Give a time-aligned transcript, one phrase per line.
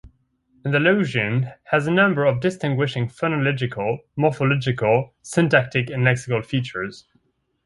[0.65, 7.05] Andalusian has a number of distinguishing phonological, morphological, syntactic and lexical features.